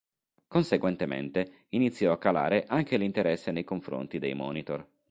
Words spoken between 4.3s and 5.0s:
monitor.